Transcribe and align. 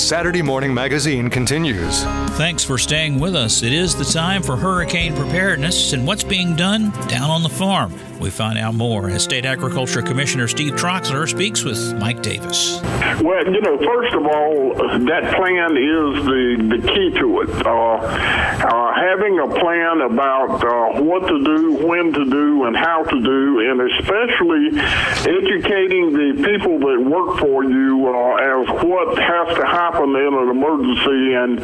Saturday 0.00 0.42
Morning 0.42 0.72
Magazine 0.72 1.28
continues. 1.28 2.04
Thanks 2.36 2.64
for 2.64 2.78
staying 2.78 3.18
with 3.18 3.34
us. 3.34 3.62
It 3.62 3.72
is 3.72 3.94
the 3.94 4.04
time 4.04 4.42
for 4.42 4.56
hurricane 4.56 5.14
preparedness 5.14 5.92
and 5.92 6.06
what's 6.06 6.24
being 6.24 6.54
done 6.56 6.90
down 7.08 7.30
on 7.30 7.42
the 7.42 7.48
farm. 7.48 7.92
We 8.20 8.30
find 8.30 8.58
out 8.58 8.74
more 8.74 9.10
as 9.10 9.22
State 9.24 9.44
Agriculture 9.44 10.02
Commissioner 10.02 10.48
Steve 10.48 10.72
Troxler 10.72 11.28
speaks 11.28 11.64
with 11.64 11.94
Mike 11.98 12.22
Davis. 12.22 12.80
Well, 13.22 13.44
you 13.46 13.60
know, 13.60 13.78
first 13.78 14.14
of 14.14 14.26
all, 14.26 14.74
that 15.06 15.34
plan 15.36 15.76
is 15.76 16.24
the, 16.24 16.76
the 16.76 16.88
key 16.88 17.10
to 17.18 17.40
it. 17.42 17.66
Uh, 17.66 18.77
having 18.98 19.38
a 19.38 19.48
plan 19.48 20.00
about 20.02 20.58
uh, 20.58 21.00
what 21.00 21.26
to 21.28 21.38
do, 21.44 21.86
when 21.86 22.12
to 22.12 22.24
do, 22.24 22.64
and 22.64 22.76
how 22.76 23.04
to 23.04 23.20
do, 23.22 23.60
and 23.62 23.80
especially 23.94 24.74
educating 25.22 26.10
the 26.12 26.42
people 26.42 26.78
that 26.82 26.98
work 26.98 27.38
for 27.38 27.64
you 27.64 28.10
uh, 28.10 28.34
as 28.34 28.66
what 28.82 29.18
has 29.18 29.56
to 29.56 29.64
happen 29.64 30.10
in 30.16 30.32
an 30.34 30.48
emergency. 30.50 31.22
And 31.38 31.60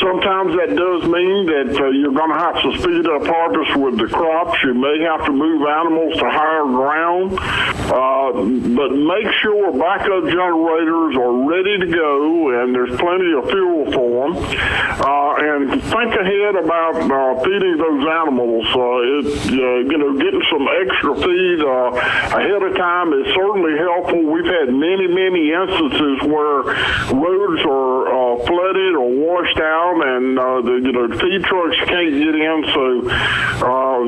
sometimes 0.00 0.56
that 0.56 0.72
does 0.72 1.02
mean 1.04 1.46
that 1.46 1.76
uh, 1.76 1.88
you're 1.92 2.16
going 2.16 2.32
to 2.32 2.40
have 2.40 2.56
to 2.62 2.70
speed 2.80 3.06
up 3.06 3.26
harvest 3.26 3.76
with 3.76 3.98
the 3.98 4.08
crops. 4.08 4.56
You 4.64 4.74
may 4.74 5.04
have 5.04 5.26
to 5.26 5.32
move 5.32 5.66
animals 5.68 6.16
to 6.18 6.28
higher 6.30 6.64
ground. 6.64 7.38
Uh, 7.88 8.32
but 8.32 8.90
make 8.92 9.32
sure 9.42 9.72
backup 9.72 10.24
generators 10.24 11.16
are 11.16 11.32
ready 11.48 11.78
to 11.78 11.86
go 11.86 12.60
and 12.60 12.74
there's 12.74 12.96
plenty 12.98 13.32
of 13.32 13.48
fuel 13.50 13.90
for 13.92 14.28
them. 14.28 14.36
Uh, 15.38 15.56
and 15.56 15.82
think 15.82 16.14
ahead 16.14 16.56
about 16.56 16.96
uh, 16.98 17.42
feeding 17.42 17.76
those 17.78 18.04
animals. 18.06 18.66
Uh, 18.74 19.18
it, 19.18 19.26
uh, 19.50 19.76
you 19.86 19.98
know, 19.98 20.12
getting 20.18 20.42
some 20.50 20.66
extra 20.82 21.14
feed 21.14 21.60
uh, 21.60 21.90
ahead 22.38 22.62
of 22.62 22.76
time 22.76 23.12
is 23.12 23.26
certainly 23.34 23.78
helpful. 23.78 24.22
We've 24.22 24.44
had 24.44 24.72
many, 24.72 25.06
many 25.06 25.52
instances 25.52 26.22
where 26.26 26.74
roads 27.14 27.62
are 27.66 28.38
flooded 28.46 28.94
or 28.94 29.08
washed 29.10 29.58
out, 29.58 30.02
and 30.06 30.36
the 30.36 30.80
you 30.82 30.92
know 30.92 31.08
feed 31.18 31.44
trucks 31.44 31.76
can't 31.86 32.12
get 32.12 32.34
in. 32.34 32.64
So 32.74 33.08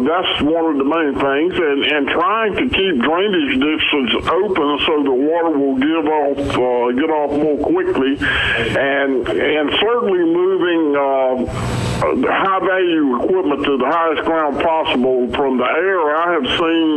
that's 0.05 0.43
one 0.43 0.67
of 0.71 0.77
the 0.79 0.87
main 0.87 1.15
things. 1.19 1.55
And 1.59 1.81
and, 1.91 2.09
trying 2.09 2.55
to 2.57 2.65
keep 2.69 2.95
drainage 3.03 3.55
ditches 3.59 4.11
open 4.29 4.69
so 4.87 4.93
the 5.03 5.17
water 5.17 5.59
will 5.59 5.79
give 5.79 6.07
off 6.07 6.39
uh, 6.39 6.93
get 6.95 7.11
off 7.11 7.33
more 7.35 7.59
quickly, 7.59 8.17
and 8.21 9.27
and 9.29 9.67
certainly 9.81 10.25
moving. 10.25 10.97
Uh, 10.97 11.81
high 12.01 12.61
value 12.65 13.17
equipment 13.21 13.65
to 13.65 13.77
the 13.77 13.85
highest 13.85 14.25
ground 14.25 14.57
possible 14.65 15.29
from 15.37 15.59
the 15.59 15.69
air. 15.69 16.17
I 16.17 16.33
have 16.33 16.49
seen, 16.57 16.90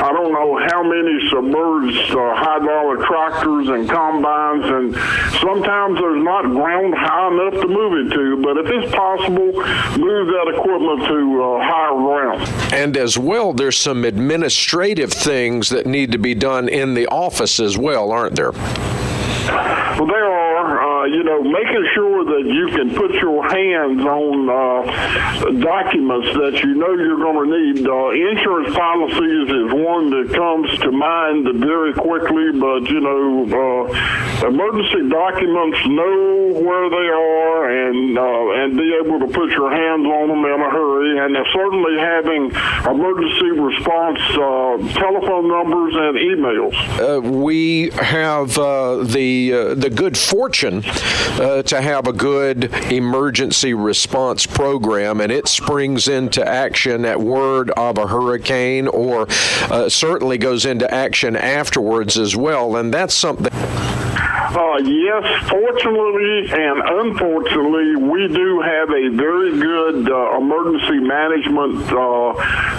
I 0.00 0.12
don't 0.12 0.32
know 0.32 0.58
how 0.68 0.82
many 0.82 1.28
submerged 1.28 2.10
uh, 2.12 2.34
high 2.36 2.60
dollar 2.64 3.04
tractors 3.04 3.68
and 3.68 3.88
combines, 3.88 4.64
and 4.64 4.94
sometimes 5.40 5.98
there's 5.98 6.22
not 6.22 6.42
ground 6.44 6.94
high 6.96 7.28
enough 7.32 7.60
to 7.60 7.66
move 7.66 8.06
it 8.06 8.14
to. 8.14 8.40
But 8.42 8.58
if 8.58 8.66
it's 8.70 8.94
possible, 8.94 9.52
move 9.98 10.26
that 10.28 10.54
equipment 10.54 11.08
to 11.08 11.42
uh, 11.42 11.60
higher 11.62 11.96
ground. 11.96 12.72
And 12.72 12.96
as 12.96 13.18
well, 13.18 13.52
there's 13.52 13.76
some 13.76 14.04
administrative 14.04 15.12
things 15.12 15.68
that 15.70 15.86
need 15.86 16.12
to 16.12 16.18
be 16.18 16.34
done 16.34 16.68
in 16.68 16.94
the 16.94 17.08
office 17.08 17.58
as 17.58 17.76
well, 17.76 18.12
aren't 18.12 18.36
there? 18.36 18.52
Well, 18.52 20.06
there 20.06 20.26
are 20.26 20.78
you 21.04 21.22
know, 21.22 21.42
making 21.42 21.86
sure 21.94 22.24
that 22.24 22.44
you 22.46 22.68
can 22.68 22.94
put 22.94 23.12
your 23.14 23.42
hands 23.48 24.00
on 24.02 24.48
uh, 24.48 25.50
documents 25.60 26.28
that 26.34 26.60
you 26.62 26.74
know 26.74 26.94
you're 26.94 27.18
going 27.18 27.38
to 27.38 27.48
need. 27.56 27.86
Uh, 27.86 28.10
insurance 28.10 28.74
policies 28.74 29.48
is 29.48 29.66
one 29.72 30.10
that 30.10 30.32
comes 30.34 30.66
to 30.80 30.90
mind 30.92 31.46
very 31.60 31.92
quickly, 31.92 32.52
but 32.58 32.88
you 32.90 33.00
know, 33.00 33.44
uh, 33.46 34.46
emergency 34.48 35.08
documents 35.08 35.78
know 35.86 36.60
where 36.62 36.86
they 36.90 37.08
are 37.08 37.88
and 37.88 38.18
uh, 38.18 38.62
and 38.62 38.76
be 38.76 38.88
able 39.04 39.18
to 39.20 39.28
put 39.32 39.50
your 39.50 39.70
hands 39.70 40.06
on 40.06 40.28
them 40.28 40.44
in 40.44 40.60
a 40.60 40.70
hurry. 40.70 41.18
And 41.18 41.36
certainly 41.52 41.98
having 41.98 42.50
emergency 42.86 43.50
response 43.60 44.20
uh, 44.32 44.98
telephone 44.98 45.48
numbers 45.48 45.94
and 45.94 46.14
emails. 46.16 46.74
Uh, 46.98 47.20
we 47.20 47.90
have 47.90 48.54
the 48.54 49.74
the 49.76 49.90
good 49.90 50.16
fortune 50.16 50.82
uh, 51.40 51.62
to 51.62 51.80
have 51.80 52.06
a 52.06 52.12
good 52.12 52.72
emergency 52.90 53.74
response 53.74 54.46
program, 54.46 55.20
and 55.20 55.32
it 55.32 55.48
springs 55.48 56.08
into 56.08 56.46
action 56.46 57.04
at 57.04 57.20
word 57.20 57.70
of 57.70 57.98
a 57.98 58.06
hurricane, 58.06 58.88
or 58.88 59.26
uh, 59.70 59.88
certainly 59.88 60.38
goes 60.38 60.64
into 60.64 60.92
action 60.92 61.36
afterwards 61.36 62.18
as 62.18 62.36
well. 62.36 62.76
And 62.76 62.92
that's 62.92 63.14
something. 63.14 63.52
Uh, 63.52 64.78
yes, 64.78 65.48
fortunately 65.48 66.50
and 66.50 66.80
unfortunately, 66.82 67.96
we 67.96 68.28
do 68.28 68.60
have 68.60 68.90
a 68.90 69.08
very 69.08 69.58
good 69.58 70.10
uh, 70.10 70.38
emergency 70.38 70.98
management 71.00 71.82
uh, 71.92 72.32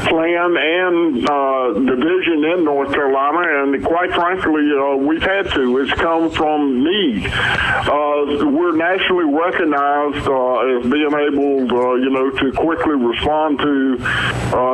plan 0.08 0.58
and 0.58 1.30
uh, 1.30 1.74
division 1.74 2.46
in 2.46 2.64
North 2.64 2.92
Carolina, 2.94 3.64
and 3.64 3.84
quite 3.84 4.12
frankly, 4.12 4.64
uh, 4.72 4.96
we've 4.96 5.22
had 5.22 5.52
to. 5.52 5.78
It's 5.80 5.94
come 5.94 6.30
from 6.32 6.84
need. 6.84 7.26
Uh, 7.28 8.46
we're 8.48 8.76
nationally 8.76 9.34
recognized 9.34 10.24
as 10.24 10.92
being 10.92 11.14
able, 11.14 12.00
you 12.00 12.10
know, 12.10 12.30
to 12.32 12.52
quickly 12.54 12.96
respond 12.96 13.60
to 13.60 13.98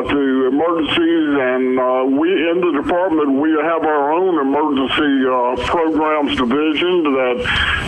to 0.06 0.48
emergencies, 0.48 1.28
and 1.40 2.18
we 2.18 2.30
in 2.30 2.62
the 2.62 2.82
department 2.84 3.40
we 3.40 3.52
have 3.52 3.84
our 3.84 4.14
own 4.14 4.40
emergency 4.40 5.66
programs 5.66 6.36
division 6.38 7.04
that 7.04 7.38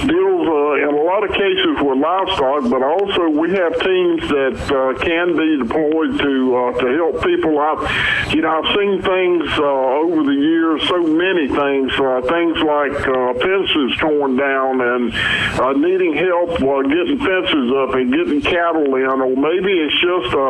deals 0.07 0.47
uh, 0.47 0.87
in 0.87 0.93
a 0.95 1.03
lot 1.03 1.23
of 1.23 1.31
cases 1.31 1.75
with 1.81 1.97
livestock, 1.97 2.69
but 2.69 2.81
also 2.81 3.29
we 3.29 3.51
have 3.51 3.73
teams 3.79 4.21
that 4.29 4.57
uh, 4.71 4.97
can 5.03 5.35
be 5.35 5.57
deployed 5.57 6.17
to 6.19 6.33
uh, 6.55 6.71
to 6.79 6.87
help 6.95 7.21
people 7.27 7.59
out. 7.59 7.83
You 8.33 8.41
know, 8.41 8.63
I've 8.63 8.71
seen 8.75 9.01
things 9.01 9.45
uh, 9.59 10.03
over 10.03 10.23
the 10.23 10.39
years, 10.39 10.88
so 10.88 11.03
many 11.03 11.47
things, 11.47 11.91
uh, 11.99 12.21
things 12.23 12.55
like 12.63 12.97
uh, 13.03 13.33
fences 13.43 13.91
torn 13.99 14.38
down 14.38 14.79
and 14.81 15.11
needing 15.81 16.15
help 16.15 16.57
getting 16.57 17.19
fences 17.19 17.71
up 17.83 17.93
and 17.95 18.13
getting 18.13 18.41
cattle 18.41 18.95
in, 18.95 19.05
or 19.05 19.35
maybe 19.35 19.73
it's 19.73 19.99
just 19.99 20.33
a, 20.33 20.49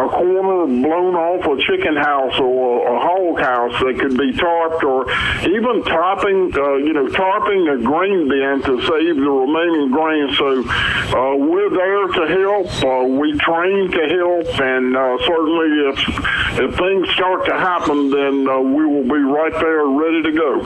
a 0.00 0.08
corner 0.08 0.66
blown 0.66 1.14
off 1.14 1.44
a 1.44 1.56
chicken 1.62 1.96
house 1.96 2.38
or 2.40 2.86
a 2.88 2.98
hog 3.00 3.40
house 3.40 3.72
that 3.80 3.98
could 4.00 4.16
be 4.16 4.32
tarped, 4.32 4.82
or 4.82 5.04
even 5.48 5.82
topping, 5.84 6.52
you 6.86 6.92
know, 6.92 7.06
tarping 7.08 7.68
a 7.74 7.82
grain 7.82 8.28
bin 8.28 8.62
to 8.62 8.80
save 8.86 9.16
the 9.16 9.30
remaining 9.30 9.90
grain. 9.90 10.32
So 10.34 10.62
uh, 10.62 11.36
we're 11.36 11.70
there 11.70 12.06
to 12.08 12.24
help. 12.40 12.68
Uh, 12.82 13.04
we 13.04 13.36
train 13.38 13.90
to 13.90 14.02
help, 14.08 14.60
and 14.60 14.96
uh, 14.96 15.18
certainly 15.26 15.70
if 15.90 15.98
if 16.16 16.76
things 16.76 17.08
start 17.10 17.44
to 17.46 17.52
happen, 17.52 18.10
then 18.10 18.48
uh, 18.48 18.60
we 18.60 18.84
will 18.84 19.02
be 19.02 19.20
right 19.20 19.52
there 19.52 19.84
ready 19.86 20.22
to 20.22 20.32
go. 20.32 20.60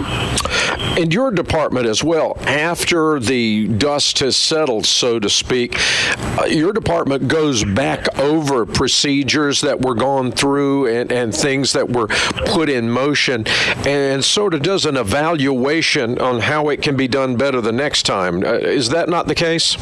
And 1.00 1.12
your 1.14 1.30
department 1.30 1.86
as 1.86 2.02
well, 2.02 2.36
after 2.42 3.18
the 3.20 3.68
dust 3.68 4.18
has 4.18 4.36
settled, 4.36 4.86
so 4.86 5.18
to 5.18 5.30
speak, 5.30 5.76
uh, 6.38 6.44
your 6.44 6.72
department 6.72 7.28
goes 7.28 7.64
back 7.64 8.18
over 8.18 8.66
procedures 8.66 9.60
that 9.60 9.80
were 9.80 9.94
gone 9.94 10.32
through 10.32 10.86
and, 10.86 11.12
and 11.12 11.34
things 11.34 11.72
that 11.72 11.90
were 11.90 12.08
put 12.46 12.68
in 12.68 12.90
motion 12.90 13.46
and 13.86 14.24
sort 14.24 14.54
of 14.54 14.62
does 14.62 14.84
an 14.84 14.96
evaluation 14.96 16.18
on 16.18 16.40
how 16.40 16.68
it 16.68 16.82
can 16.82 16.96
be 16.96 17.08
done 17.08 17.36
better 17.36 17.60
the 17.60 17.72
next 17.72 18.04
time. 18.04 18.42
Uh, 18.44 18.54
is 18.54 18.90
that 18.90 19.08
not 19.08 19.26
the 19.26 19.34
case? 19.34 19.76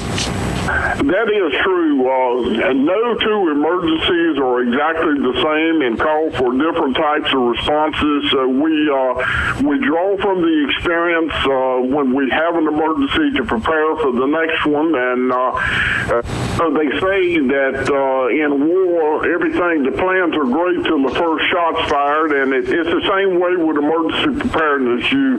That 0.66 1.30
is 1.30 1.52
true. 1.62 2.10
Uh, 2.10 2.72
no 2.72 3.14
two 3.14 3.40
emergencies 3.54 4.38
are 4.42 4.62
exactly 4.66 5.14
the 5.22 5.34
same 5.38 5.82
and 5.82 5.94
call 5.98 6.30
for 6.34 6.50
different 6.58 6.96
types 6.96 7.30
of 7.30 7.40
responses. 7.54 8.30
So 8.30 8.48
we 8.48 8.74
uh, 8.90 9.62
we 9.62 9.78
draw 9.78 10.16
from 10.18 10.42
the 10.42 10.56
experience 10.66 11.32
uh, 11.46 11.86
when 11.86 12.14
we 12.14 12.28
have 12.30 12.56
an 12.56 12.66
emergency 12.66 13.38
to 13.38 13.44
prepare 13.44 13.94
for 14.02 14.10
the 14.10 14.26
next 14.26 14.66
one. 14.66 14.90
And 14.94 15.30
uh, 15.30 15.54
uh, 15.54 16.70
they 16.74 16.90
say 16.98 17.38
that 17.46 17.86
uh, 17.86 18.26
in 18.34 18.66
war, 18.66 19.22
everything 19.30 19.86
the 19.86 19.94
plans 19.94 20.34
are 20.34 20.50
great 20.50 20.82
till 20.82 21.02
the 21.06 21.14
first 21.14 21.44
shot's 21.46 21.90
fired, 21.90 22.32
and 22.32 22.52
it, 22.52 22.66
it's 22.66 22.90
the 22.90 23.06
same 23.06 23.38
way 23.38 23.54
with 23.54 23.78
emergency 23.78 24.40
preparedness. 24.42 25.12
You 25.12 25.38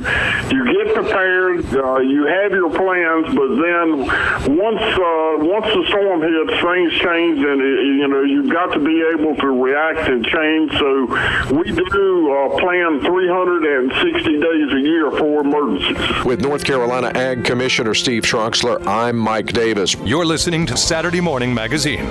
you 0.55 0.61
get 0.71 0.95
prepared, 0.95 1.67
you 2.07 2.23
have 2.31 2.51
your 2.51 2.71
plans, 2.71 3.27
but 3.35 3.51
then 3.59 4.07
once 4.55 4.87
uh, 5.17 5.37
once 5.39 5.65
the 5.65 5.83
storm 5.87 6.21
hits, 6.21 6.61
things 6.61 6.93
change, 7.01 7.39
and 7.39 7.61
it, 7.61 7.79
you 7.97 8.07
know 8.07 8.21
you've 8.21 8.51
got 8.51 8.73
to 8.73 8.79
be 8.79 9.01
able 9.13 9.35
to 9.35 9.47
react 9.47 10.07
and 10.09 10.25
change. 10.25 10.71
So 10.77 11.05
we 11.55 11.71
do 11.71 12.33
uh, 12.33 12.59
plan 12.59 13.01
360 13.01 14.39
days 14.39 14.73
a 14.73 14.79
year 14.79 15.11
for 15.11 15.41
emergencies. 15.41 16.25
With 16.25 16.41
North 16.41 16.63
Carolina 16.63 17.11
Ag 17.15 17.43
Commissioner 17.43 17.93
Steve 17.93 18.23
Troxler, 18.23 18.85
I'm 18.85 19.17
Mike 19.17 19.47
Davis. 19.53 19.95
You're 20.03 20.25
listening 20.25 20.65
to 20.67 20.77
Saturday 20.77 21.21
Morning 21.21 21.53
Magazine. 21.53 22.05